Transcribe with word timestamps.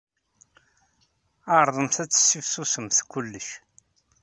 Ɛerḍemt 1.55 1.95
ad 2.03 2.09
tessifsusemt 2.11 2.99
kullec! 3.11 3.49